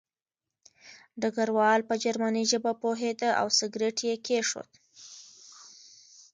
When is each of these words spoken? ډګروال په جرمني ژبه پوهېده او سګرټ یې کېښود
ډګروال 1.21 1.79
په 1.89 1.93
جرمني 2.03 2.43
ژبه 2.51 2.71
پوهېده 2.81 3.29
او 3.41 3.47
سګرټ 3.57 3.97
یې 4.07 4.13
کېښود 4.25 4.71